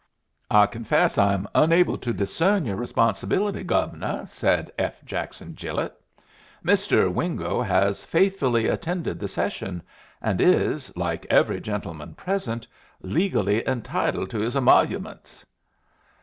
[0.49, 5.05] "I confess I am unable to discern your responsibility, Gove'nuh," said F.
[5.05, 5.93] Jackson Gilet.
[6.65, 7.13] "Mr.
[7.13, 9.83] Wingo has faithfully attended the session,
[10.19, 12.65] and is, like every gentleman present,
[13.03, 15.45] legally entitled to his emoluments."